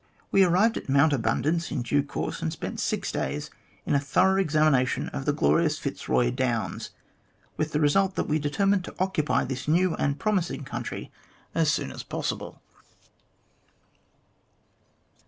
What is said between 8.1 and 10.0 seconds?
that we determined to occupy this new